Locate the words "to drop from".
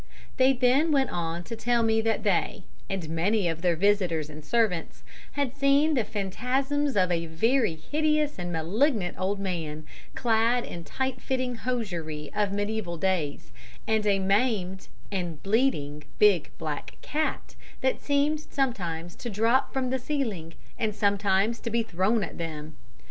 19.17-19.91